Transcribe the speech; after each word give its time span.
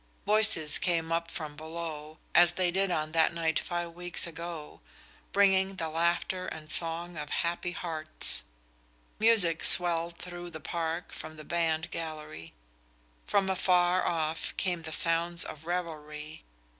Voices 0.25 0.79
came 0.79 1.11
up 1.11 1.29
from 1.29 1.55
below, 1.55 2.17
as 2.33 2.53
they 2.53 2.71
did 2.71 2.89
on 2.89 3.11
that 3.11 3.35
night 3.35 3.59
five 3.59 3.91
weeks 3.91 4.25
ago, 4.25 4.81
bringing 5.31 5.75
the 5.75 5.89
laughter 5.89 6.47
and 6.47 6.71
song 6.71 7.15
of 7.17 7.29
happy 7.29 7.71
hearts. 7.73 8.43
Music 9.19 9.63
swelled 9.63 10.17
through 10.17 10.49
the 10.49 10.59
park 10.59 11.11
from 11.11 11.37
the 11.37 11.45
band 11.45 11.91
gallery; 11.91 12.51
from 13.27 13.47
afar 13.47 14.03
off 14.03 14.57
came 14.57 14.81
the 14.81 14.91
sounds 14.91 15.43
of 15.43 15.67
revelry. 15.67 16.43